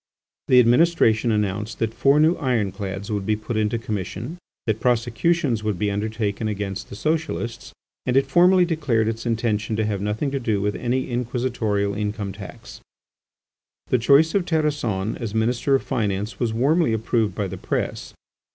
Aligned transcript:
The 0.47 0.59
administration 0.59 1.31
announced 1.31 1.77
that 1.77 1.93
four 1.93 2.19
new 2.19 2.33
ironclads 2.37 3.11
would 3.11 3.23
be 3.23 3.35
put 3.35 3.55
into 3.55 3.77
commission, 3.77 4.39
that 4.65 4.79
prosecutions 4.79 5.63
would 5.63 5.77
be 5.77 5.91
undertaken 5.91 6.47
against 6.47 6.89
the 6.89 6.95
Socialists, 6.95 7.71
and 8.07 8.17
it 8.17 8.25
formally 8.25 8.65
declared 8.65 9.07
its 9.07 9.27
intention 9.27 9.75
to 9.75 9.85
have 9.85 10.01
nothing 10.01 10.31
to 10.31 10.39
do 10.39 10.59
with 10.59 10.73
any 10.75 11.11
inquisitorial 11.11 11.93
income 11.93 12.31
tax. 12.31 12.81
The 13.89 13.99
choice 13.99 14.33
of 14.33 14.45
Terrasson 14.45 15.17
as 15.17 15.35
Minister 15.35 15.75
of 15.75 15.83
Finance 15.83 16.39
was 16.39 16.51
warmly 16.51 16.93
approved 16.93 17.35
by 17.35 17.45
the 17.47 17.57
press. 17.59 18.15